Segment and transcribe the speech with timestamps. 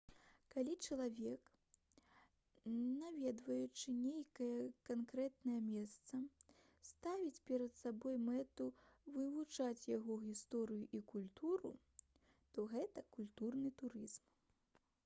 [0.53, 1.49] калі чалавек
[2.77, 6.21] наведваючы нейкае канкрэтнае месца
[6.91, 8.69] ставіць перад сабой мэту
[9.21, 11.75] вывучыць яго гісторыю і культуру
[12.57, 14.27] то гэта культурны турызм